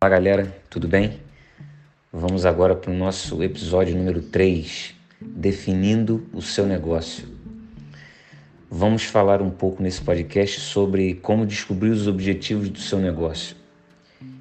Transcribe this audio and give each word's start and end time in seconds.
Olá 0.00 0.10
galera, 0.10 0.56
tudo 0.70 0.86
bem? 0.86 1.18
Vamos 2.12 2.46
agora 2.46 2.76
para 2.76 2.88
o 2.88 2.94
nosso 2.94 3.42
episódio 3.42 3.96
número 3.96 4.22
3, 4.22 4.94
Definindo 5.20 6.24
o 6.32 6.40
seu 6.40 6.64
negócio. 6.68 7.26
Vamos 8.70 9.02
falar 9.02 9.42
um 9.42 9.50
pouco 9.50 9.82
nesse 9.82 10.00
podcast 10.00 10.60
sobre 10.60 11.14
como 11.14 11.44
descobrir 11.44 11.90
os 11.90 12.06
objetivos 12.06 12.68
do 12.68 12.78
seu 12.78 13.00
negócio. 13.00 13.56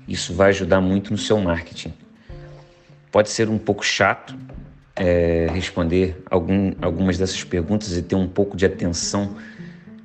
Isso 0.07 0.31
vai 0.31 0.49
ajudar 0.49 0.79
muito 0.79 1.09
no 1.09 1.17
seu 1.17 1.39
marketing. 1.39 1.91
Pode 3.11 3.31
ser 3.31 3.49
um 3.49 3.57
pouco 3.57 3.83
chato 3.83 4.37
é, 4.95 5.47
responder 5.51 6.21
algum, 6.29 6.73
algumas 6.79 7.17
dessas 7.17 7.43
perguntas 7.43 7.97
e 7.97 8.03
ter 8.03 8.15
um 8.15 8.27
pouco 8.27 8.55
de 8.55 8.67
atenção 8.67 9.35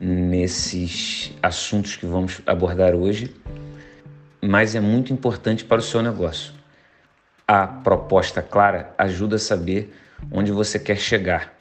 nesses 0.01 1.31
assuntos 1.43 1.95
que 1.95 2.07
vamos 2.07 2.41
abordar 2.47 2.95
hoje 2.95 3.42
mas 4.45 4.75
é 4.75 4.81
muito 4.81 5.13
importante 5.13 5.65
para 5.65 5.79
o 5.79 5.85
seu 5.85 6.03
negócio. 6.03 6.53
A 7.47 7.65
proposta 7.65 8.43
clara 8.43 8.93
ajuda 8.99 9.37
a 9.37 9.39
saber 9.39 9.95
onde 10.33 10.51
você 10.51 10.79
quer 10.79 10.97
chegar, 10.97 11.55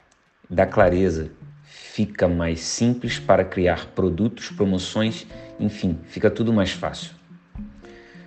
dá 0.49 0.65
clareza, 0.65 1.31
fica 1.63 2.27
mais 2.27 2.61
simples 2.61 3.19
para 3.19 3.45
criar 3.45 3.85
produtos, 3.87 4.49
promoções, 4.49 5.27
enfim, 5.59 5.99
fica 6.05 6.31
tudo 6.31 6.51
mais 6.51 6.71
fácil. 6.71 7.11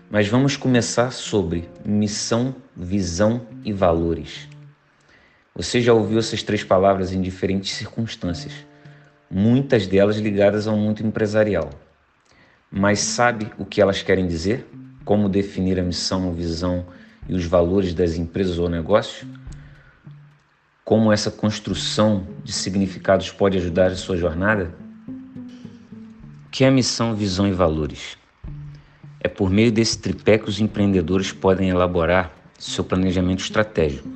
Mas 0.09 0.29
vamos 0.29 0.57
começar 0.57 1.11
sobre 1.11 1.69
missão, 1.85 2.55
visão 2.77 3.47
e 3.65 3.73
valores. 3.73 4.49
Você 5.55 5.81
já 5.81 5.93
ouviu 5.93 6.19
essas 6.19 6.43
três 6.43 6.63
palavras 6.63 7.13
em 7.13 7.21
diferentes 7.21 7.73
circunstâncias, 7.73 8.53
muitas 9.29 9.87
delas 9.87 10.19
ligadas 10.19 10.69
ao 10.69 10.77
mundo 10.77 11.01
empresarial. 11.01 11.71
Mas 12.77 12.99
sabe 12.99 13.53
o 13.57 13.65
que 13.65 13.81
elas 13.81 14.03
querem 14.03 14.27
dizer? 14.27 14.67
Como 15.05 15.29
definir 15.29 15.79
a 15.79 15.83
missão, 15.83 16.35
visão 16.35 16.85
e 17.29 17.33
os 17.33 17.45
valores 17.47 17.95
das 17.95 18.17
empresas 18.17 18.59
ou 18.59 18.69
negócios? 18.69 19.25
Como 20.85 21.13
essa 21.13 21.31
construção 21.31 22.27
de 22.43 22.53
significados 22.53 23.31
pode 23.31 23.57
ajudar 23.59 23.93
a 23.93 23.95
sua 23.95 24.17
jornada? 24.17 24.75
O 26.47 26.51
que 26.51 26.65
é 26.65 26.71
missão, 26.71 27.15
visão 27.15 27.47
e 27.47 27.53
valores? 27.53 28.19
É 29.21 29.29
por 29.29 29.51
meio 29.51 29.71
desse 29.71 29.97
tripé 29.97 30.37
que 30.37 30.49
os 30.49 30.59
empreendedores 30.59 31.31
podem 31.31 31.69
elaborar 31.69 32.33
seu 32.59 32.83
planejamento 32.83 33.39
estratégico. 33.39 34.09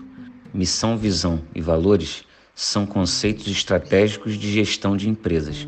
Missão, 0.53 0.99
visão 0.99 1.41
e 1.55 1.61
valores 1.61 2.25
são 2.57 2.85
conceitos 2.85 3.47
estratégicos 3.47 4.37
de 4.37 4.51
gestão 4.51 4.97
de 4.97 5.09
empresas 5.09 5.65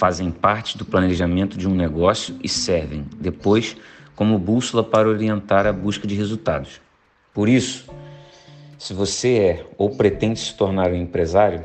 fazem 0.00 0.30
parte 0.30 0.78
do 0.78 0.84
planejamento 0.86 1.58
de 1.58 1.68
um 1.68 1.74
negócio 1.74 2.34
e 2.42 2.48
servem, 2.48 3.04
depois, 3.20 3.76
como 4.16 4.38
bússola 4.38 4.82
para 4.82 5.06
orientar 5.06 5.66
a 5.66 5.74
busca 5.74 6.08
de 6.08 6.14
resultados. 6.14 6.80
Por 7.34 7.50
isso, 7.50 7.84
se 8.78 8.94
você 8.94 9.28
é 9.36 9.66
ou 9.76 9.90
pretende 9.90 10.40
se 10.40 10.54
tornar 10.54 10.90
um 10.90 10.96
empresário, 10.96 11.64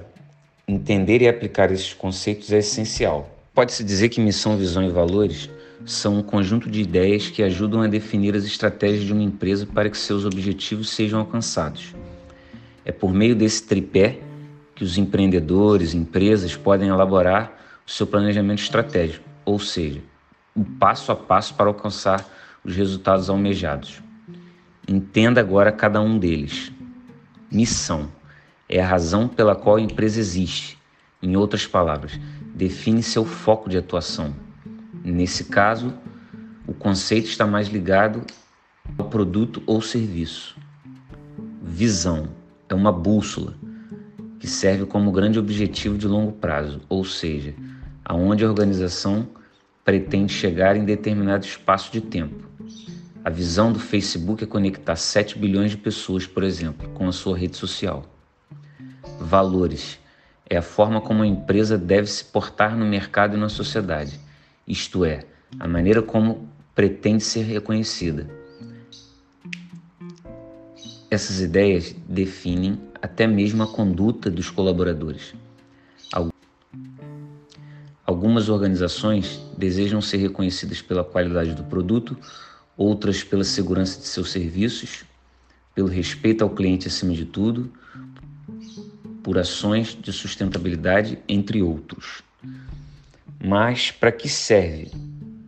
entender 0.68 1.22
e 1.22 1.30
aplicar 1.30 1.72
esses 1.72 1.94
conceitos 1.94 2.52
é 2.52 2.58
essencial. 2.58 3.34
Pode-se 3.54 3.86
dizer 3.86 4.10
que 4.10 4.20
missão, 4.20 4.58
visão 4.58 4.84
e 4.84 4.90
valores 4.90 5.50
são 5.86 6.18
um 6.18 6.22
conjunto 6.22 6.70
de 6.70 6.82
ideias 6.82 7.30
que 7.30 7.42
ajudam 7.42 7.84
a 7.84 7.88
definir 7.88 8.36
as 8.36 8.44
estratégias 8.44 9.06
de 9.06 9.14
uma 9.14 9.24
empresa 9.24 9.66
para 9.66 9.90
que 9.90 9.98
seus 9.98 10.26
objetivos 10.26 10.90
sejam 10.90 11.22
alcançados. 11.22 11.96
É 12.84 12.92
por 12.92 13.14
meio 13.14 13.34
desse 13.34 13.64
tripé 13.64 14.20
que 14.76 14.84
os 14.84 14.98
empreendedores, 14.98 15.94
empresas 15.94 16.54
podem 16.54 16.90
elaborar 16.90 17.56
seu 17.86 18.08
planejamento 18.08 18.62
estratégico, 18.62 19.28
ou 19.46 19.60
seja, 19.60 20.02
o 20.56 20.64
passo 20.64 21.12
a 21.12 21.16
passo 21.16 21.54
para 21.54 21.68
alcançar 21.68 22.26
os 22.64 22.76
resultados 22.76 23.30
almejados. 23.30 24.02
Entenda 24.88 25.40
agora 25.40 25.72
cada 25.72 26.02
um 26.02 26.18
deles. 26.18 26.72
Missão 27.52 28.10
é 28.68 28.82
a 28.82 28.88
razão 28.88 29.28
pela 29.28 29.56
qual 29.56 29.76
a 29.76 29.82
empresa 29.82 30.20
existe. 30.20 30.78
Em 31.22 31.36
outras 31.36 31.66
palavras, 31.66 32.20
define 32.54 33.02
seu 33.04 33.26
foco 33.26 33.70
de 33.70 33.78
atuação. 33.78 34.36
Nesse 35.04 35.46
caso, 35.46 35.94
o 36.68 36.74
conceito 36.74 37.28
está 37.28 37.46
mais 37.46 37.68
ligado 37.68 38.24
ao 38.98 39.08
produto 39.10 39.62
ou 39.66 39.82
serviço. 39.82 40.58
Visão 41.62 42.30
é 42.70 42.74
uma 42.74 42.92
bússola 42.92 43.56
que 44.40 44.48
serve 44.48 44.86
como 44.86 45.12
grande 45.12 45.40
objetivo 45.40 45.98
de 45.98 46.08
longo 46.08 46.32
prazo, 46.32 46.82
ou 46.88 47.04
seja, 47.04 47.56
aonde 48.06 48.46
a 48.46 48.48
organização 48.48 49.28
pretende 49.84 50.32
chegar 50.32 50.78
em 50.78 50.86
determinado 50.86 51.46
espaço 51.46 51.92
de 51.92 52.00
tempo. 52.00 52.48
A 53.24 53.30
visão 53.30 53.74
do 53.74 53.80
Facebook 53.80 54.44
é 54.44 54.48
conectar 54.48 54.96
7 54.96 55.38
bilhões 55.40 55.72
de 55.72 55.78
pessoas, 55.78 56.28
por 56.28 56.44
exemplo, 56.44 56.88
com 56.90 57.08
a 57.08 57.12
sua 57.12 57.36
rede 57.36 57.58
social. 57.58 58.06
Valores 59.20 60.00
é 60.48 60.58
a 60.58 60.62
forma 60.62 61.02
como 61.02 61.24
a 61.24 61.28
empresa 61.28 61.78
deve 61.78 62.08
se 62.08 62.24
portar 62.26 62.78
no 62.78 62.86
mercado 62.86 63.36
e 63.36 63.40
na 63.40 63.50
sociedade, 63.50 64.20
isto 64.68 65.04
é, 65.04 65.26
a 65.60 65.68
maneira 65.68 66.02
como 66.02 66.48
pretende 66.76 67.24
ser 67.24 67.44
reconhecida. 67.44 68.30
Essas 71.10 71.40
ideias 71.40 71.96
definem 72.08 72.80
até 73.02 73.26
mesmo 73.26 73.64
a 73.64 73.68
conduta 73.68 74.30
dos 74.30 74.50
colaboradores. 74.50 75.34
Algumas 78.16 78.48
organizações 78.48 79.42
desejam 79.58 80.02
ser 80.02 80.16
reconhecidas 80.16 80.82
pela 80.82 81.04
qualidade 81.04 81.54
do 81.54 81.66
produto, 81.66 82.18
outras 82.78 83.22
pela 83.22 83.44
segurança 83.44 84.00
de 84.00 84.08
seus 84.08 84.32
serviços, 84.32 85.04
pelo 85.76 85.90
respeito 85.90 86.42
ao 86.42 86.50
cliente 86.50 86.88
acima 86.88 87.14
de 87.14 87.26
tudo, 87.26 87.70
por 89.22 89.38
ações 89.38 89.98
de 90.02 90.14
sustentabilidade, 90.14 91.20
entre 91.28 91.62
outros. 91.62 92.24
Mas 93.44 93.92
para 93.92 94.14
que 94.14 94.30
serve 94.30 94.90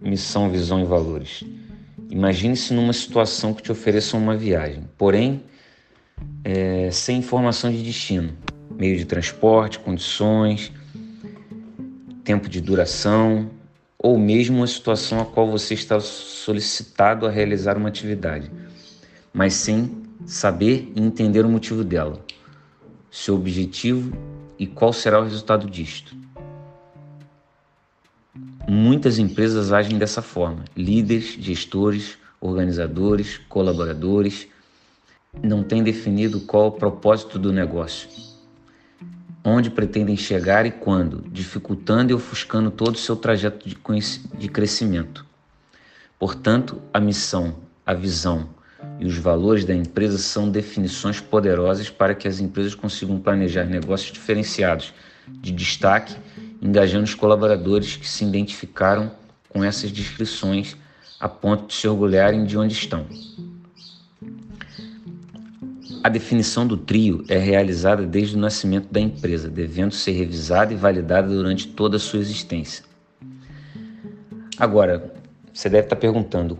missão, 0.01 0.51
visão 0.51 0.81
e 0.81 0.83
valores? 0.83 1.45
Imagine-se 2.09 2.73
numa 2.73 2.91
situação 2.91 3.53
que 3.53 3.63
te 3.63 3.71
ofereça 3.71 4.17
uma 4.17 4.35
viagem, 4.35 4.83
porém 4.97 5.41
é, 6.43 6.91
sem 6.91 7.19
informação 7.19 7.71
de 7.71 7.81
destino, 7.81 8.33
meio 8.77 8.97
de 8.97 9.05
transporte, 9.05 9.79
condições, 9.79 10.69
tempo 12.27 12.49
de 12.49 12.59
duração 12.59 13.49
ou 13.97 14.19
mesmo 14.19 14.57
uma 14.57 14.67
situação 14.67 15.21
a 15.21 15.25
qual 15.25 15.49
você 15.49 15.73
está 15.73 15.97
solicitado 16.01 17.25
a 17.25 17.31
realizar 17.31 17.77
uma 17.77 17.87
atividade, 17.87 18.51
mas 19.33 19.53
sem 19.53 20.03
saber 20.25 20.91
e 20.93 21.01
entender 21.01 21.45
o 21.45 21.49
motivo 21.49 21.85
dela, 21.85 22.19
seu 23.09 23.35
objetivo 23.35 24.11
e 24.59 24.67
qual 24.67 24.91
será 24.91 25.21
o 25.21 25.23
resultado 25.23 25.69
disto. 25.69 26.17
Muitas 28.67 29.17
empresas 29.19 29.71
agem 29.71 29.97
dessa 29.97 30.21
forma: 30.21 30.65
líderes, 30.75 31.37
gestores, 31.39 32.17
organizadores, 32.41 33.37
colaboradores 33.47 34.49
não 35.41 35.63
têm 35.63 35.81
definido 35.81 36.41
qual 36.41 36.65
é 36.65 36.67
o 36.67 36.71
propósito 36.71 37.39
do 37.39 37.53
negócio 37.53 38.26
onde 39.49 39.69
pretendem 39.69 40.17
chegar 40.17 40.65
e 40.65 40.71
quando, 40.71 41.23
dificultando 41.31 42.11
e 42.11 42.13
ofuscando 42.13 42.69
todo 42.69 42.95
o 42.95 42.97
seu 42.97 43.15
trajeto 43.15 43.67
de, 43.67 43.77
de 44.37 44.49
crescimento. 44.49 45.25
Portanto, 46.19 46.81
a 46.93 46.99
missão, 46.99 47.55
a 47.85 47.93
visão 47.93 48.49
e 48.99 49.05
os 49.05 49.17
valores 49.17 49.63
da 49.63 49.73
empresa 49.73 50.17
são 50.17 50.49
definições 50.49 51.21
poderosas 51.21 51.89
para 51.89 52.13
que 52.13 52.27
as 52.27 52.41
empresas 52.41 52.75
consigam 52.75 53.21
planejar 53.21 53.63
negócios 53.63 54.11
diferenciados, 54.11 54.93
de 55.29 55.53
destaque, 55.53 56.17
engajando 56.61 57.05
os 57.05 57.15
colaboradores 57.15 57.95
que 57.95 58.07
se 58.07 58.25
identificaram 58.25 59.11
com 59.47 59.63
essas 59.63 59.93
descrições 59.93 60.75
a 61.21 61.29
ponto 61.29 61.67
de 61.67 61.73
se 61.73 61.87
orgulharem 61.87 62.45
de 62.45 62.57
onde 62.57 62.73
estão. 62.73 63.07
A 66.03 66.09
definição 66.09 66.65
do 66.65 66.77
trio 66.77 67.23
é 67.27 67.37
realizada 67.37 68.05
desde 68.05 68.35
o 68.35 68.39
nascimento 68.39 68.91
da 68.91 68.99
empresa, 68.99 69.49
devendo 69.49 69.93
ser 69.93 70.11
revisada 70.11 70.73
e 70.73 70.75
validada 70.75 71.27
durante 71.27 71.67
toda 71.67 71.97
a 71.97 71.99
sua 71.99 72.19
existência. 72.19 72.83
Agora, 74.57 75.13
você 75.53 75.69
deve 75.69 75.85
estar 75.85 75.95
perguntando, 75.95 76.59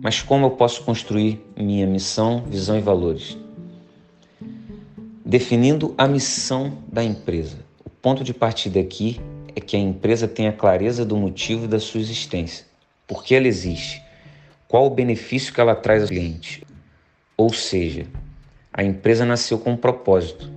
mas 0.00 0.22
como 0.22 0.46
eu 0.46 0.50
posso 0.50 0.82
construir 0.82 1.40
minha 1.56 1.86
missão, 1.86 2.44
visão 2.46 2.78
e 2.78 2.80
valores? 2.80 3.36
Definindo 5.24 5.94
a 5.98 6.06
missão 6.06 6.78
da 6.90 7.02
empresa. 7.02 7.58
O 7.84 7.90
ponto 7.90 8.24
de 8.24 8.32
partida 8.32 8.80
aqui 8.80 9.20
é 9.54 9.60
que 9.60 9.76
a 9.76 9.80
empresa 9.80 10.26
tenha 10.26 10.52
clareza 10.52 11.04
do 11.04 11.16
motivo 11.16 11.68
da 11.68 11.78
sua 11.78 12.00
existência. 12.00 12.66
Por 13.06 13.22
que 13.22 13.34
ela 13.34 13.46
existe? 13.46 14.02
Qual 14.66 14.86
o 14.86 14.90
benefício 14.90 15.52
que 15.52 15.60
ela 15.60 15.74
traz 15.74 16.02
ao 16.02 16.08
cliente? 16.08 16.64
Ou 17.42 17.52
seja, 17.52 18.06
a 18.72 18.84
empresa 18.84 19.24
nasceu 19.24 19.58
com 19.58 19.72
um 19.72 19.76
propósito, 19.76 20.48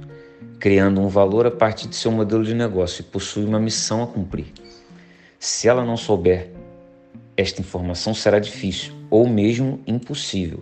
criando 0.60 1.02
um 1.02 1.08
valor 1.08 1.48
a 1.48 1.50
partir 1.50 1.88
de 1.88 1.96
seu 1.96 2.12
modelo 2.12 2.44
de 2.44 2.54
negócio 2.54 3.02
e 3.02 3.04
possui 3.04 3.44
uma 3.44 3.60
missão 3.60 4.04
a 4.04 4.08
cumprir. 4.08 4.54
Se 5.40 5.68
ela 5.68 5.84
não 5.84 5.98
souber 5.98 6.52
esta 7.36 7.60
informação, 7.60 8.14
será 8.14 8.38
difícil, 8.38 8.94
ou 9.10 9.28
mesmo 9.28 9.80
impossível 9.88 10.60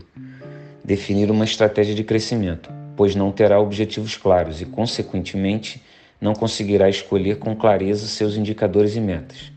definir 0.82 1.30
uma 1.30 1.44
estratégia 1.44 1.94
de 1.94 2.06
crescimento, 2.06 2.70
pois 2.96 3.16
não 3.16 3.30
terá 3.30 3.60
objetivos 3.60 4.16
claros 4.16 4.62
e, 4.62 4.66
consequentemente, 4.66 5.84
não 6.22 6.34
conseguirá 6.34 6.90
escolher 6.90 7.38
com 7.38 7.54
clareza 7.54 8.08
seus 8.08 8.38
indicadores 8.38 8.96
e 8.96 9.02
metas. 9.02 9.52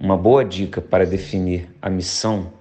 Uma 0.00 0.16
boa 0.16 0.42
dica 0.42 0.80
para 0.80 1.04
definir 1.04 1.68
a 1.82 1.90
missão 1.90 2.55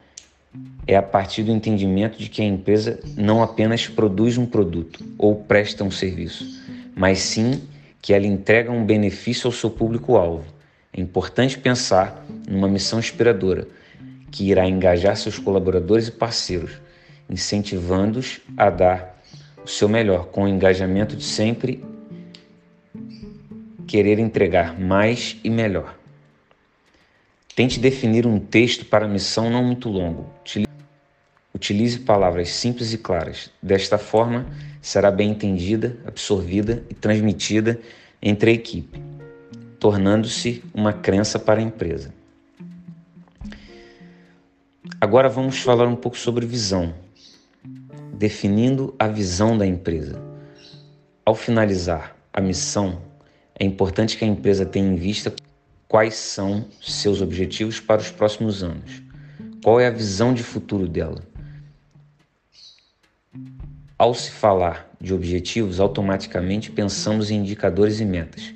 é 0.88 0.96
a 0.96 1.02
partir 1.02 1.44
do 1.44 1.52
entendimento 1.52 2.18
de 2.18 2.30
que 2.30 2.42
a 2.42 2.46
empresa 2.46 3.00
não 3.16 3.42
apenas 3.42 3.88
produz 3.88 4.38
um 4.38 4.46
produto 4.46 5.04
ou 5.18 5.36
presta 5.36 5.84
um 5.84 5.92
serviço, 5.92 6.46
mas 6.96 7.20
sim 7.20 7.62
que 8.02 8.14
ela 8.14 8.26
entrega 8.28 8.72
um 8.72 8.86
benefício 8.86 9.48
ao 9.48 9.52
seu 9.52 9.70
público-alvo. 9.70 10.46
É 10.94 11.02
importante 11.02 11.58
pensar 11.58 12.24
numa 12.48 12.68
missão 12.68 13.00
inspiradora 13.00 13.68
que 14.32 14.50
irá 14.50 14.68
engajar 14.68 15.18
seus 15.18 15.40
colaboradores 15.40 16.08
e 16.08 16.12
parceiros, 16.12 16.74
incentivando-os 17.30 18.40
a 18.56 18.70
dar 18.70 19.22
o 19.64 19.68
seu 19.68 19.90
melhor, 19.90 20.28
com 20.28 20.44
o 20.44 20.48
engajamento 20.48 21.16
de 21.16 21.24
sempre 21.24 21.84
querer 23.88 24.20
entregar 24.20 24.80
mais 24.80 25.38
e 25.44 25.50
melhor. 25.50 25.98
Tente 27.56 27.80
definir 27.80 28.28
um 28.28 28.38
texto 28.38 28.86
para 28.86 29.06
a 29.06 29.08
missão 29.08 29.50
não 29.50 29.64
muito 29.64 29.90
longo. 29.90 30.30
Utilize 31.56 32.00
palavras 32.00 32.50
simples 32.50 32.92
e 32.92 32.98
claras. 32.98 33.50
Desta 33.64 33.98
forma, 33.98 34.46
será 34.82 35.10
bem 35.10 35.30
entendida, 35.30 35.96
absorvida 36.06 36.84
e 36.90 36.94
transmitida 36.94 37.80
entre 38.22 38.52
a 38.52 38.54
equipe, 38.54 39.02
tornando-se 39.80 40.62
uma 40.74 40.92
crença 40.92 41.40
para 41.40 41.62
a 41.62 41.64
empresa. 41.64 42.14
Agora 45.00 45.30
vamos 45.30 45.58
falar 45.60 45.88
um 45.88 45.96
pouco 45.96 46.18
sobre 46.18 46.46
visão, 46.46 46.94
definindo 48.14 48.94
a 49.00 49.08
visão 49.08 49.58
da 49.58 49.66
empresa. 49.66 50.22
Ao 51.24 51.34
finalizar 51.34 52.18
a 52.34 52.42
missão, 52.42 53.02
é 53.58 53.64
importante 53.64 54.18
que 54.18 54.26
a 54.26 54.28
empresa 54.28 54.66
tenha 54.66 54.92
em 54.92 54.98
vista 54.98 55.34
quais 55.88 56.16
são 56.16 56.66
seus 56.82 57.22
objetivos 57.22 57.80
para 57.80 58.02
os 58.02 58.12
próximos 58.12 58.62
anos. 58.62 59.02
Qual 59.64 59.80
é 59.80 59.88
a 59.88 59.92
visão 59.92 60.34
de 60.34 60.44
futuro 60.44 60.86
dela? 60.86 61.24
Ao 63.98 64.14
se 64.14 64.30
falar 64.30 64.90
de 65.00 65.14
objetivos, 65.14 65.80
automaticamente 65.80 66.70
pensamos 66.70 67.32
em 67.32 67.38
indicadores 67.38 68.02
e 68.02 68.06
metas, 68.06 68.54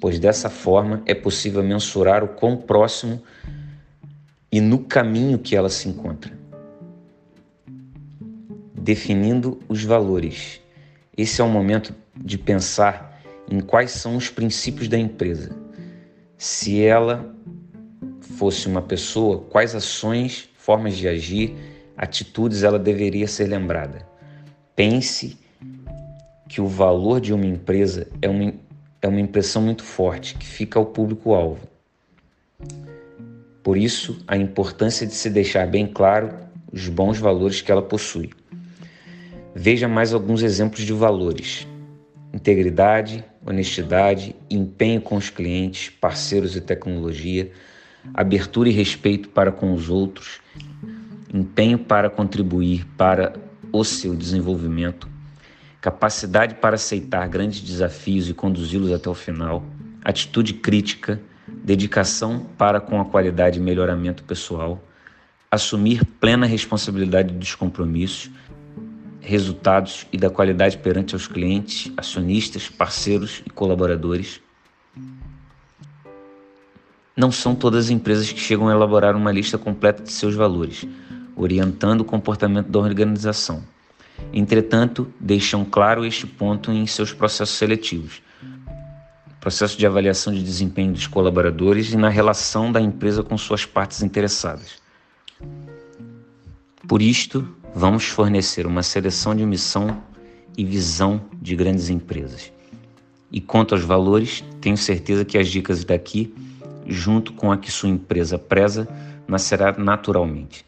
pois 0.00 0.18
dessa 0.18 0.50
forma 0.50 1.02
é 1.06 1.14
possível 1.14 1.62
mensurar 1.62 2.24
o 2.24 2.28
quão 2.28 2.56
próximo 2.56 3.22
e 4.50 4.60
no 4.60 4.80
caminho 4.80 5.38
que 5.38 5.54
ela 5.54 5.68
se 5.68 5.88
encontra. 5.88 6.36
Definindo 8.74 9.60
os 9.68 9.84
valores. 9.84 10.60
Esse 11.16 11.40
é 11.40 11.44
o 11.44 11.48
momento 11.48 11.94
de 12.16 12.36
pensar 12.36 13.22
em 13.48 13.60
quais 13.60 13.92
são 13.92 14.16
os 14.16 14.28
princípios 14.30 14.88
da 14.88 14.98
empresa. 14.98 15.54
Se 16.36 16.82
ela 16.82 17.32
fosse 18.20 18.66
uma 18.66 18.82
pessoa, 18.82 19.42
quais 19.42 19.76
ações, 19.76 20.48
formas 20.56 20.96
de 20.96 21.06
agir, 21.06 21.54
atitudes 21.96 22.64
ela 22.64 22.80
deveria 22.80 23.28
ser 23.28 23.46
lembrada. 23.46 24.10
Pense 24.74 25.36
que 26.48 26.60
o 26.60 26.66
valor 26.66 27.20
de 27.20 27.32
uma 27.32 27.46
empresa 27.46 28.08
é 28.20 28.28
uma, 28.28 28.52
é 29.00 29.08
uma 29.08 29.20
impressão 29.20 29.62
muito 29.62 29.82
forte 29.82 30.34
que 30.34 30.46
fica 30.46 30.78
ao 30.78 30.86
público-alvo. 30.86 31.60
Por 33.62 33.76
isso, 33.76 34.22
a 34.26 34.36
importância 34.36 35.06
de 35.06 35.14
se 35.14 35.30
deixar 35.30 35.66
bem 35.66 35.86
claro 35.86 36.34
os 36.72 36.88
bons 36.88 37.18
valores 37.18 37.60
que 37.60 37.70
ela 37.70 37.82
possui. 37.82 38.30
Veja 39.54 39.86
mais 39.86 40.14
alguns 40.14 40.42
exemplos 40.42 40.82
de 40.82 40.92
valores: 40.92 41.66
integridade, 42.32 43.24
honestidade, 43.46 44.34
empenho 44.50 45.00
com 45.00 45.16
os 45.16 45.28
clientes, 45.28 45.90
parceiros 45.90 46.56
e 46.56 46.60
tecnologia, 46.60 47.52
abertura 48.14 48.68
e 48.68 48.72
respeito 48.72 49.28
para 49.28 49.52
com 49.52 49.72
os 49.74 49.90
outros, 49.90 50.40
empenho 51.32 51.78
para 51.78 52.08
contribuir 52.08 52.86
para 52.96 53.34
o 53.72 53.82
seu 53.84 54.14
desenvolvimento, 54.14 55.08
capacidade 55.80 56.56
para 56.56 56.74
aceitar 56.74 57.26
grandes 57.26 57.60
desafios 57.60 58.28
e 58.28 58.34
conduzi-los 58.34 58.92
até 58.92 59.08
o 59.08 59.14
final, 59.14 59.64
atitude 60.04 60.52
crítica, 60.52 61.20
dedicação 61.48 62.46
para 62.58 62.80
com 62.80 63.00
a 63.00 63.04
qualidade 63.04 63.58
e 63.58 63.62
melhoramento 63.62 64.22
pessoal, 64.24 64.82
assumir 65.50 66.04
plena 66.04 66.46
responsabilidade 66.46 67.32
dos 67.32 67.54
compromissos, 67.54 68.30
resultados 69.20 70.06
e 70.12 70.18
da 70.18 70.28
qualidade 70.28 70.78
perante 70.78 71.14
aos 71.14 71.26
clientes, 71.26 71.90
acionistas, 71.96 72.68
parceiros 72.68 73.42
e 73.46 73.50
colaboradores. 73.50 74.40
Não 77.16 77.30
são 77.30 77.54
todas 77.54 77.86
as 77.86 77.90
empresas 77.90 78.32
que 78.32 78.40
chegam 78.40 78.68
a 78.68 78.72
elaborar 78.72 79.14
uma 79.14 79.30
lista 79.30 79.56
completa 79.56 80.02
de 80.02 80.10
seus 80.10 80.34
valores 80.34 80.86
orientando 81.36 82.02
o 82.02 82.04
comportamento 82.04 82.68
da 82.68 82.78
organização. 82.78 83.62
Entretanto, 84.32 85.12
deixam 85.18 85.64
claro 85.64 86.04
este 86.04 86.26
ponto 86.26 86.70
em 86.70 86.86
seus 86.86 87.12
processos 87.12 87.56
seletivos, 87.56 88.22
processo 89.40 89.76
de 89.76 89.84
avaliação 89.84 90.32
de 90.32 90.40
desempenho 90.40 90.92
dos 90.92 91.08
colaboradores 91.08 91.92
e 91.92 91.96
na 91.96 92.08
relação 92.08 92.70
da 92.70 92.80
empresa 92.80 93.24
com 93.24 93.36
suas 93.36 93.66
partes 93.66 94.00
interessadas. 94.00 94.80
Por 96.86 97.02
isto, 97.02 97.48
vamos 97.74 98.04
fornecer 98.04 98.66
uma 98.66 98.84
seleção 98.84 99.34
de 99.34 99.44
missão 99.44 100.00
e 100.56 100.64
visão 100.64 101.22
de 101.40 101.56
grandes 101.56 101.88
empresas. 101.88 102.52
E 103.32 103.40
quanto 103.40 103.74
aos 103.74 103.82
valores, 103.82 104.44
tenho 104.60 104.76
certeza 104.76 105.24
que 105.24 105.38
as 105.38 105.48
dicas 105.48 105.84
daqui, 105.84 106.32
junto 106.86 107.32
com 107.32 107.50
a 107.50 107.56
que 107.56 107.72
sua 107.72 107.88
empresa 107.88 108.38
preza, 108.38 108.86
nascerá 109.26 109.72
naturalmente. 109.72 110.64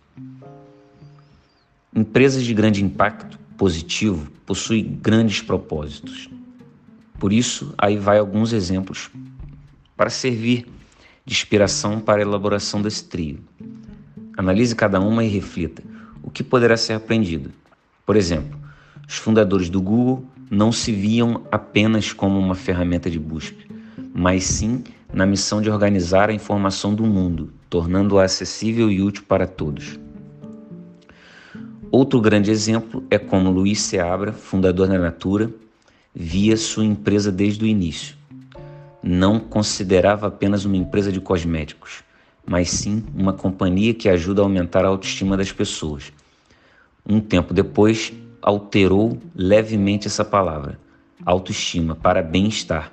Empresas 1.96 2.43
de 2.43 2.52
grande 2.52 2.82
impacto 2.82 3.38
positivo 3.56 4.29
possuem 4.44 4.99
grandes 5.00 5.41
propósitos. 5.41 6.29
Por 7.20 7.32
isso, 7.32 7.73
aí 7.79 7.96
vai 7.96 8.19
alguns 8.19 8.52
exemplos 8.52 9.12
para 9.96 10.11
servir 10.11 10.67
de 11.25 11.32
inspiração 11.32 12.00
para 12.00 12.20
a 12.20 12.23
elaboração 12.23 12.83
desse 12.83 13.04
trio. 13.04 13.38
Analise 14.37 14.75
cada 14.75 15.00
uma 15.00 15.23
e 15.23 15.28
reflita 15.28 15.85
o 16.21 16.30
que 16.30 16.42
poderá 16.42 16.76
ser 16.76 16.95
aprendido. 16.95 17.52
Por 18.04 18.16
exemplo, 18.16 18.59
os 19.07 19.14
fundadores 19.14 19.71
do 19.71 19.80
Google 19.80 20.26
não 20.50 20.73
se 20.73 20.90
viam 20.90 21.47
apenas 21.52 22.12
como 22.12 22.40
uma 22.40 22.57
ferramenta 22.57 23.09
de 23.09 23.21
busca, 23.21 23.64
mas 24.12 24.42
sim 24.42 24.83
na 25.12 25.25
missão 25.25 25.62
de 25.62 25.71
organizar 25.71 26.28
a 26.28 26.35
informação 26.35 26.92
do 26.92 27.04
mundo, 27.04 27.52
tornando-a 27.71 28.25
acessível 28.25 28.90
e 28.90 29.00
útil 29.00 29.23
para 29.28 29.47
todos. 29.47 29.97
Outro 31.91 32.21
grande 32.21 32.50
exemplo 32.50 33.05
é 33.11 33.19
como 33.19 33.50
Luiz 33.50 33.81
Seabra, 33.81 34.33
fundador 34.33 34.88
da 34.88 34.99
Natura, 34.99 35.50
via 36.14 36.57
sua 36.57 36.85
empresa 36.85 37.31
desde 37.31 37.64
o 37.64 37.67
início. 37.67 38.17
Não 39.03 39.38
considerava 39.38 40.26
apenas 40.29 40.64
uma 40.64 40.76
empresa 40.76 41.12
de 41.12 41.21
cosméticos, 41.21 42.03
mas 42.47 42.71
sim 42.71 43.05
uma 43.14 43.33
companhia 43.33 43.95
que 43.95 44.09
ajuda 44.09 44.43
a 44.43 44.45
aumentar 44.45 44.85
a 44.85 44.88
autoestima 44.88 45.37
das 45.37 45.53
pessoas. 45.53 46.12
Um 47.07 47.21
tempo 47.21 47.53
depois, 47.53 48.12
alterou 48.41 49.19
levemente 49.35 50.07
essa 50.07 50.25
palavra, 50.25 50.79
autoestima, 51.25 51.95
para 51.95 52.23
bem-estar 52.23 52.93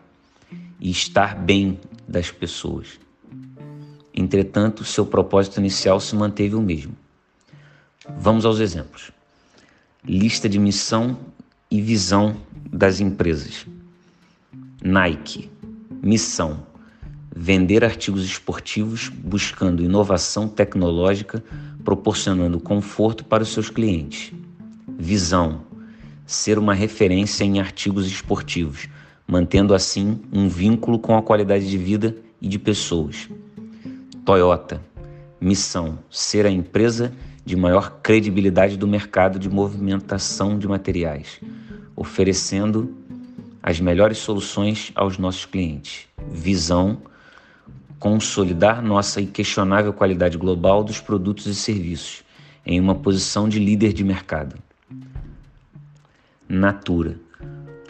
e 0.79 0.91
estar 0.91 1.35
bem 1.35 1.79
das 2.07 2.29
pessoas. 2.29 2.99
Entretanto, 4.13 4.83
seu 4.83 5.05
propósito 5.05 5.59
inicial 5.59 5.99
se 5.99 6.15
manteve 6.15 6.55
o 6.55 6.61
mesmo 6.61 7.00
Vamos 8.09 8.45
aos 8.45 8.59
exemplos. 8.59 9.11
Lista 10.03 10.49
de 10.49 10.57
missão 10.57 11.19
e 11.69 11.79
visão 11.79 12.35
das 12.71 12.99
empresas. 12.99 13.67
Nike. 14.83 15.51
Missão: 16.01 16.65
vender 17.35 17.83
artigos 17.83 18.25
esportivos 18.25 19.09
buscando 19.09 19.83
inovação 19.83 20.47
tecnológica, 20.47 21.43
proporcionando 21.83 22.59
conforto 22.59 23.23
para 23.23 23.43
os 23.43 23.49
seus 23.49 23.69
clientes. 23.69 24.33
Visão: 24.97 25.61
ser 26.25 26.57
uma 26.57 26.73
referência 26.73 27.43
em 27.43 27.59
artigos 27.59 28.07
esportivos, 28.07 28.89
mantendo 29.27 29.75
assim 29.75 30.19
um 30.33 30.49
vínculo 30.49 30.97
com 30.97 31.15
a 31.15 31.21
qualidade 31.21 31.69
de 31.69 31.77
vida 31.77 32.17
e 32.41 32.47
de 32.47 32.57
pessoas. 32.57 33.29
Toyota. 34.25 34.81
Missão: 35.39 35.99
ser 36.09 36.47
a 36.47 36.49
empresa 36.49 37.13
de 37.45 37.55
maior 37.55 37.99
credibilidade 38.01 38.77
do 38.77 38.87
mercado 38.87 39.39
de 39.39 39.49
movimentação 39.49 40.57
de 40.57 40.67
materiais, 40.67 41.39
oferecendo 41.95 42.95
as 43.61 43.79
melhores 43.79 44.17
soluções 44.17 44.91
aos 44.95 45.17
nossos 45.17 45.45
clientes. 45.45 46.07
Visão: 46.29 47.01
consolidar 47.99 48.81
nossa 48.81 49.21
inquestionável 49.21 49.93
qualidade 49.93 50.37
global 50.37 50.83
dos 50.83 50.99
produtos 50.99 51.45
e 51.47 51.55
serviços, 51.55 52.23
em 52.65 52.79
uma 52.79 52.95
posição 52.95 53.49
de 53.49 53.59
líder 53.59 53.93
de 53.93 54.03
mercado. 54.03 54.55
Natura 56.47 57.19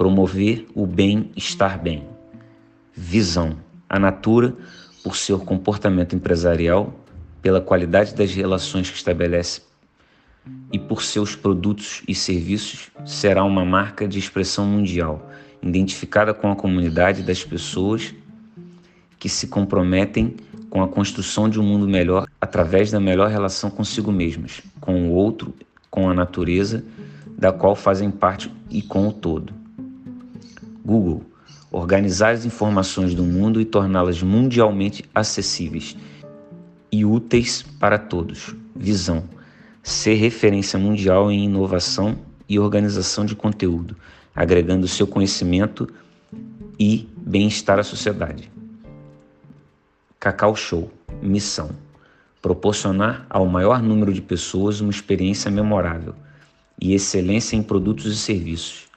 promover 0.02 0.66
o 0.74 0.88
bem 0.88 1.32
estar 1.36 1.78
bem. 1.78 2.04
Visão 2.92 3.56
a 3.88 4.00
Natura, 4.00 4.56
por 5.04 5.16
seu 5.16 5.38
comportamento 5.38 6.16
empresarial, 6.16 6.92
pela 7.42 7.60
qualidade 7.60 8.14
das 8.14 8.34
relações 8.34 8.90
que 8.90 8.96
estabelece 8.96 9.62
e 10.72 10.80
por 10.80 11.04
seus 11.04 11.36
produtos 11.36 12.02
e 12.08 12.16
serviços, 12.16 12.90
será 13.06 13.44
uma 13.44 13.64
marca 13.64 14.08
de 14.08 14.18
expressão 14.18 14.66
mundial, 14.66 15.30
identificada 15.62 16.34
com 16.34 16.52
a 16.52 16.56
comunidade 16.56 17.22
das 17.22 17.44
pessoas 17.44 18.14
que 19.20 19.30
se 19.30 19.48
comprometem 19.48 20.36
com 20.70 20.82
a 20.82 20.88
construção 20.88 21.50
de 21.50 21.60
um 21.60 21.64
mundo 21.64 21.88
melhor 21.88 22.28
através 22.40 22.90
da 22.90 23.00
melhor 23.00 23.30
relação 23.30 23.70
consigo 23.70 24.12
mesmas, 24.12 24.62
com 24.80 25.10
o 25.10 25.12
outro, 25.12 25.54
com 25.90 26.10
a 26.10 26.14
natureza, 26.14 26.84
da 27.38 27.52
qual 27.52 27.76
fazem 27.76 28.10
parte 28.10 28.52
e 28.70 28.82
com 28.82 29.08
o 29.08 29.14
todo. 29.14 29.54
Google 30.84 31.24
organizar 31.72 32.32
as 32.32 32.46
informações 32.46 33.14
do 33.14 33.24
mundo 33.24 33.62
e 33.62 33.66
torná-las 33.66 34.22
mundialmente 34.22 35.06
acessíveis 35.16 35.96
e 36.92 37.06
úteis 37.06 37.64
para 37.80 37.98
todos. 37.98 38.56
Visão: 38.76 39.24
ser 39.82 40.16
referência 40.16 40.78
mundial 40.78 41.32
em 41.32 41.46
inovação 41.46 42.18
e 42.48 42.60
organização 42.60 43.26
de 43.26 43.36
conteúdo, 43.36 43.96
agregando 44.36 44.88
seu 44.88 45.08
conhecimento 45.08 45.88
e 46.80 47.08
bem-estar 47.16 47.80
à 47.80 47.84
sociedade. 47.84 48.52
Cacau 50.20 50.56
Show: 50.56 50.92
missão: 51.22 51.72
proporcionar 52.42 53.26
ao 53.30 53.46
maior 53.46 53.82
número 53.82 54.14
de 54.14 54.22
pessoas 54.22 54.82
uma 54.82 54.92
experiência 54.92 55.50
memorável 55.50 56.16
e 56.80 56.94
excelência 56.94 57.56
em 57.56 57.64
produtos 57.64 58.12
e 58.12 58.18
serviços 58.18 58.92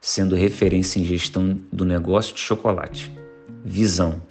sendo 0.00 0.34
referência 0.34 0.98
em 0.98 1.04
gestão 1.04 1.60
do 1.70 1.84
negócio 1.84 2.34
de 2.34 2.40
chocolate. 2.40 3.12
Visão: 3.64 4.22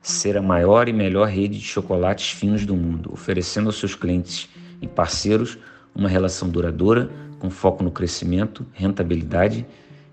ser 0.00 0.36
a 0.36 0.42
maior 0.42 0.88
e 0.88 0.92
melhor 0.92 1.28
rede 1.28 1.58
de 1.58 1.64
chocolates 1.64 2.30
finos 2.30 2.64
do 2.64 2.74
mundo, 2.74 3.10
oferecendo 3.12 3.66
aos 3.66 3.78
seus 3.78 3.94
clientes 3.94 4.48
e 4.80 4.88
parceiros 4.88 5.58
uma 5.94 6.08
relação 6.08 6.48
duradoura 6.48 7.10
com 7.38 7.50
foco 7.50 7.82
no 7.82 7.90
crescimento, 7.90 8.66
rentabilidade 8.72 9.66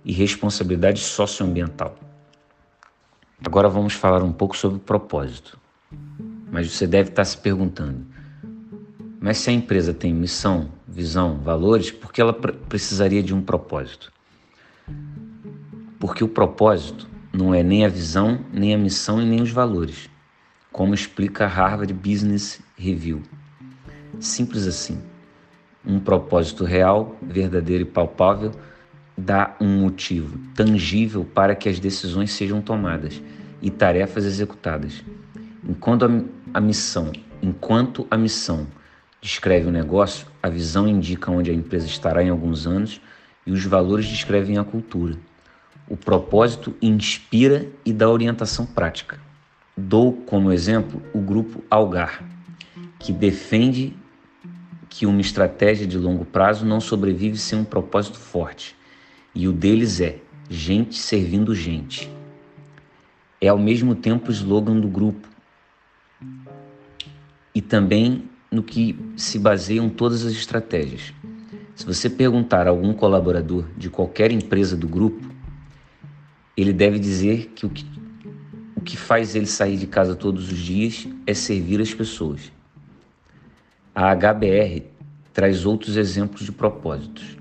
e 0.03 0.12
responsabilidade 0.12 1.00
socioambiental. 1.00 1.96
Agora 3.46 3.70
vamos 3.70 3.94
falar 3.94 4.24
um 4.24 4.32
pouco 4.32 4.58
sobre 4.58 4.77
o 4.77 4.82
propósito. 4.82 5.60
Mas 6.51 6.72
você 6.72 6.88
deve 6.88 7.10
estar 7.10 7.25
se 7.25 7.38
perguntando: 7.38 8.06
mas 9.20 9.38
se 9.38 9.50
a 9.50 9.53
empresa 9.53 9.94
tem 9.94 10.13
missão, 10.13 10.70
visão, 10.88 11.38
valores, 11.39 11.91
por 11.91 12.12
que 12.12 12.22
ela 12.22 12.34
precisaria 12.34 13.22
de 13.22 13.34
um 13.34 13.41
propósito? 13.41 14.12
Porque 16.00 16.24
o 16.24 16.27
propósito 16.27 17.08
não 17.32 17.54
é 17.54 17.62
nem 17.62 17.86
a 17.86 17.90
visão, 17.90 18.40
nem 18.52 18.74
a 18.74 18.78
missão 18.78 19.22
e 19.22 19.26
nem 19.26 19.42
os 19.42 19.52
valores, 19.52 20.10
como 20.72 20.94
explica 20.94 21.46
a 21.46 21.48
Harvard 21.48 21.94
Business 21.94 22.62
Review. 22.78 23.22
Simples 24.20 24.66
assim. 24.66 25.00
Um 25.86 26.00
propósito 26.00 26.66
real, 26.66 27.16
verdadeiro 27.22 27.84
e 27.84 27.86
palpável 27.86 28.52
dá 29.18 29.56
um 29.60 29.82
motivo 29.82 30.38
tangível 30.54 31.26
para 31.26 31.56
que 31.56 31.68
as 31.68 31.80
decisões 31.80 32.32
sejam 32.32 32.62
tomadas 32.62 33.22
e 33.62 33.72
tarefas 33.72 34.26
executadas. 34.26 35.04
Enquanto 35.68 36.06
a, 36.06 36.58
a 36.58 36.62
missão, 36.62 37.12
enquanto 37.42 38.06
a 38.12 38.18
missão 38.18 38.68
descreve 39.22 39.68
o 39.68 39.72
negócio, 39.72 40.28
a 40.42 40.50
visão 40.50 40.88
indica 40.88 41.32
onde 41.32 41.50
a 41.50 41.54
empresa 41.54 41.88
estará 41.88 42.24
em 42.24 42.30
alguns 42.30 42.68
anos 42.68 43.02
e 43.46 43.52
os 43.52 43.66
valores 43.66 44.06
descrevem 44.06 44.58
a 44.58 44.64
cultura. 44.64 45.18
O 45.89 45.96
propósito 45.96 46.75
inspira 46.82 47.67
e 47.86 47.94
dá 47.94 48.10
orientação 48.10 48.65
prática. 48.65 49.20
Dou 49.75 50.12
como 50.12 50.51
exemplo 50.51 51.01
o 51.13 51.20
grupo 51.20 51.63
Algar, 51.70 52.24
que 53.00 53.13
defende 53.13 53.96
que 54.89 55.06
uma 55.06 55.22
estratégia 55.22 55.88
de 55.88 55.98
longo 55.98 56.25
prazo 56.25 56.65
não 56.65 56.82
sobrevive 56.82 57.38
sem 57.38 57.60
um 57.60 57.63
propósito 57.63 58.17
forte, 58.17 58.75
e 59.34 59.48
o 59.48 59.53
deles 59.53 60.01
é 60.01 60.17
gente 60.50 60.98
servindo 60.98 61.53
gente. 61.53 62.12
É 63.39 63.48
ao 63.48 63.58
mesmo 63.58 63.94
tempo 63.94 64.29
o 64.29 64.32
slogan 64.32 64.79
do 64.79 64.88
grupo 64.88 65.27
e 67.53 67.62
também 67.62 68.24
no 68.51 68.63
que 68.63 68.98
se 69.15 69.38
baseiam 69.38 69.89
todas 69.89 70.25
as 70.25 70.34
estratégias. 70.34 71.13
Se 71.75 71.86
você 71.86 72.10
perguntar 72.10 72.65
a 72.65 72.72
algum 72.72 72.94
colaborador 72.94 73.65
de 73.77 73.89
qualquer 73.89 74.32
empresa 74.32 74.75
do 74.75 74.88
grupo, 74.88 75.37
ele 76.58 76.74
deve 76.74 76.98
dizer 76.98 77.52
que 77.56 77.66
o 77.68 77.70
que, 77.70 77.86
o 78.76 78.82
que 78.82 78.98
faz 78.98 79.36
ele 79.36 79.46
sair 79.46 79.78
de 79.78 79.86
casa 79.86 80.16
todos 80.16 80.52
os 80.52 80.58
dias 80.58 81.08
é 81.28 81.34
servir 81.34 81.80
as 81.80 81.94
pessoas. 81.94 82.52
A 83.94 84.14
HBR 84.16 84.84
traz 85.32 85.66
outros 85.66 85.98
exemplos 85.98 86.44
de 86.44 86.52
propósitos. 86.52 87.38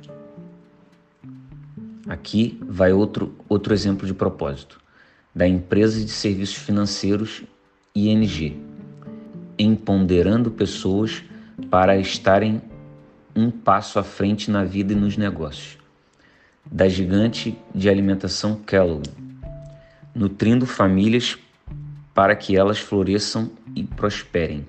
Aqui 2.06 2.60
vai 2.62 2.92
outro, 2.92 3.34
outro 3.48 3.72
exemplo 3.72 4.06
de 4.06 4.12
propósito, 4.12 4.78
da 5.34 5.48
empresa 5.48 5.98
de 5.98 6.10
serviços 6.10 6.56
financeiros 6.56 7.42
ING, 7.94 8.60
empoderando 9.58 10.50
pessoas 10.50 11.24
para 11.70 11.98
estarem 11.98 12.60
um 13.34 13.50
passo 13.50 13.98
à 13.98 14.04
frente 14.04 14.50
na 14.50 14.62
vida 14.62 14.92
e 14.92 14.96
nos 14.96 15.16
negócios. 15.16 15.85
Da 16.70 16.88
gigante 16.88 17.56
de 17.74 17.88
alimentação 17.88 18.56
Kellogg, 18.56 19.08
nutrindo 20.14 20.66
famílias 20.66 21.38
para 22.12 22.34
que 22.34 22.56
elas 22.56 22.78
floresçam 22.78 23.50
e 23.74 23.84
prosperem. 23.84 24.66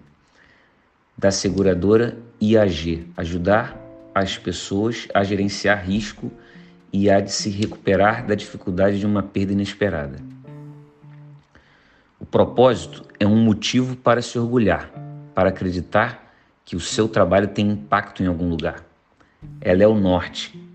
Da 1.18 1.32
seguradora 1.32 2.18
IAG, 2.40 3.08
ajudar 3.18 3.76
as 4.14 4.38
pessoas 4.38 5.08
a 5.14 5.24
gerenciar 5.24 5.84
risco 5.84 6.32
e 6.94 7.10
a 7.10 7.20
de 7.20 7.32
se 7.32 7.50
recuperar 7.50 8.26
da 8.26 8.36
dificuldade 8.36 9.00
de 9.00 9.06
uma 9.06 9.24
perda 9.24 9.54
inesperada. 9.54 10.20
O 12.20 12.26
propósito 12.26 13.04
é 13.20 13.26
um 13.26 13.38
motivo 13.38 13.96
para 13.96 14.22
se 14.22 14.38
orgulhar, 14.38 14.92
para 15.34 15.50
acreditar 15.50 16.34
que 16.64 16.76
o 16.76 16.80
seu 16.80 17.08
trabalho 17.08 17.48
tem 17.48 17.70
impacto 17.70 18.22
em 18.22 18.28
algum 18.28 18.50
lugar. 18.50 18.86
Ela 19.62 19.84
é 19.84 19.88
o 19.88 19.96
norte 19.96 20.67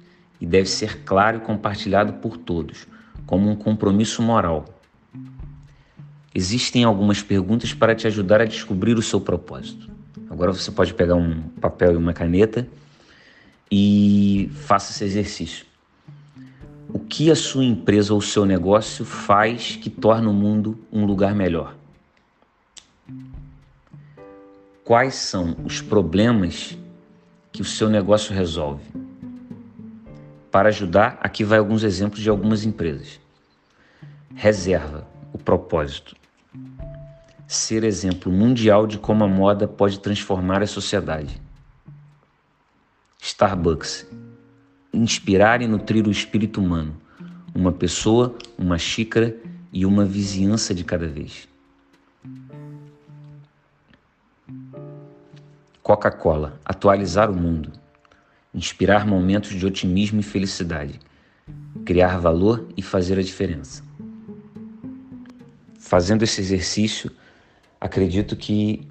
e 0.42 0.46
deve 0.46 0.68
ser 0.68 1.04
claro 1.04 1.38
e 1.38 1.40
compartilhado 1.40 2.14
por 2.14 2.36
todos, 2.36 2.86
como 3.24 3.48
um 3.48 3.54
compromisso 3.54 4.20
moral. 4.20 4.64
Existem 6.34 6.82
algumas 6.82 7.22
perguntas 7.22 7.72
para 7.72 7.94
te 7.94 8.06
ajudar 8.06 8.40
a 8.40 8.44
descobrir 8.44 8.98
o 8.98 9.02
seu 9.02 9.20
propósito. 9.20 9.88
Agora 10.28 10.52
você 10.52 10.70
pode 10.70 10.92
pegar 10.92 11.14
um 11.14 11.42
papel 11.60 11.92
e 11.92 11.96
uma 11.96 12.12
caneta 12.12 12.66
e 13.70 14.50
faça 14.66 14.90
esse 14.90 15.04
exercício. 15.04 15.64
O 16.88 16.98
que 16.98 17.30
a 17.30 17.36
sua 17.36 17.64
empresa 17.64 18.12
ou 18.12 18.18
o 18.18 18.22
seu 18.22 18.44
negócio 18.44 19.04
faz 19.04 19.76
que 19.76 19.88
torna 19.88 20.28
o 20.28 20.34
mundo 20.34 20.78
um 20.92 21.06
lugar 21.06 21.34
melhor? 21.34 21.76
quais 24.84 25.14
são 25.14 25.56
os 25.64 25.80
problemas 25.80 26.76
que 27.52 27.62
o 27.62 27.64
seu 27.64 27.88
negócio 27.88 28.34
resolve. 28.34 28.84
Para 30.52 30.68
ajudar, 30.68 31.18
aqui 31.22 31.42
vai 31.44 31.58
alguns 31.58 31.82
exemplos 31.82 32.20
de 32.20 32.28
algumas 32.28 32.62
empresas. 32.62 33.18
Reserva, 34.34 35.08
o 35.32 35.38
propósito. 35.38 36.14
Ser 37.46 37.84
exemplo 37.84 38.30
mundial 38.30 38.86
de 38.86 38.98
como 38.98 39.24
a 39.24 39.28
moda 39.28 39.66
pode 39.66 39.98
transformar 39.98 40.62
a 40.62 40.66
sociedade. 40.66 41.40
Starbucks. 43.18 44.06
Inspirar 44.92 45.62
e 45.62 45.66
nutrir 45.66 46.06
o 46.06 46.10
espírito 46.10 46.60
humano. 46.60 46.94
Uma 47.54 47.72
pessoa, 47.72 48.36
uma 48.58 48.76
xícara 48.76 49.34
e 49.72 49.86
uma 49.86 50.04
vizinhança 50.04 50.74
de 50.74 50.84
cada 50.84 51.08
vez. 51.08 51.48
Coca-Cola, 55.82 56.60
atualizar 56.62 57.30
o 57.30 57.34
mundo, 57.34 57.72
inspirar 58.54 59.06
momentos 59.06 59.50
de 59.50 59.64
otimismo 59.64 60.20
e 60.20 60.22
felicidade, 60.22 61.00
criar 61.84 62.18
valor 62.18 62.68
e 62.76 62.82
fazer 62.82 63.18
a 63.18 63.22
diferença. 63.22 63.82
Fazendo 65.78 66.22
esse 66.22 66.40
exercício, 66.40 67.10
acredito 67.80 68.36
que 68.36 68.86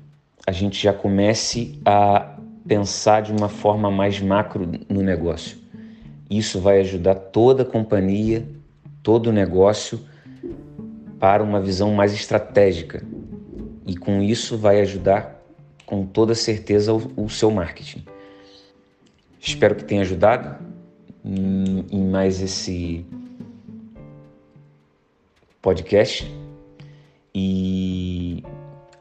a 0.45 0.51
gente 0.51 0.81
já 0.81 0.93
comece 0.93 1.79
a 1.85 2.37
pensar 2.67 3.21
de 3.21 3.31
uma 3.31 3.49
forma 3.49 3.91
mais 3.91 4.19
macro 4.19 4.69
no 4.89 5.01
negócio. 5.01 5.57
Isso 6.29 6.59
vai 6.59 6.79
ajudar 6.79 7.15
toda 7.15 7.63
a 7.63 7.65
companhia, 7.65 8.47
todo 9.03 9.27
o 9.27 9.33
negócio 9.33 10.01
para 11.19 11.43
uma 11.43 11.61
visão 11.61 11.93
mais 11.93 12.13
estratégica. 12.13 13.03
E 13.85 13.95
com 13.95 14.21
isso 14.21 14.57
vai 14.57 14.81
ajudar 14.81 15.39
com 15.85 16.05
toda 16.05 16.33
certeza 16.33 16.93
o, 16.93 17.11
o 17.15 17.29
seu 17.29 17.51
marketing. 17.51 18.03
Espero 19.43 19.74
que 19.74 19.83
tenha 19.83 20.01
ajudado 20.01 20.63
em 21.25 22.10
mais 22.12 22.39
esse 22.39 23.03
podcast 25.60 26.31
e 27.33 28.43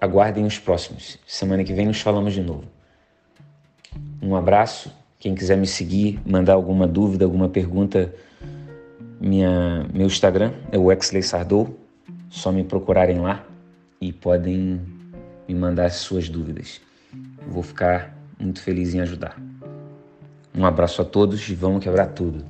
aguardem 0.01 0.47
os 0.47 0.59
próximos. 0.59 1.19
Semana 1.27 1.63
que 1.63 1.75
vem 1.75 1.85
nos 1.85 2.01
falamos 2.01 2.33
de 2.33 2.43
novo. 2.43 2.65
Um 4.23 4.35
abraço. 4.35 4.91
Quem 5.19 5.35
quiser 5.35 5.59
me 5.59 5.67
seguir, 5.67 6.19
mandar 6.25 6.55
alguma 6.55 6.87
dúvida, 6.87 7.27
alguma 7.27 7.51
pergunta, 7.51 8.15
minha, 9.21 9.87
meu 9.93 10.07
Instagram 10.07 10.55
é 10.73 10.79
o 10.79 10.91
Exley 10.91 11.23
Sardou. 11.23 11.79
Só 12.31 12.51
me 12.51 12.65
procurarem 12.65 13.19
lá 13.19 13.45
e 14.01 14.11
podem 14.11 14.81
me 15.47 15.55
mandar 15.55 15.85
as 15.85 15.97
suas 15.97 16.31
dúvidas. 16.31 16.81
Vou 17.47 17.63
ficar 17.63 18.17
muito 18.39 18.63
feliz 18.63 18.95
em 18.95 19.01
ajudar. 19.01 19.37
Um 20.55 20.65
abraço 20.67 21.01
a 21.03 21.05
todos 21.05 21.49
e 21.49 21.55
vamos 21.55 21.83
quebrar 21.83 22.09
tudo. 22.09 22.45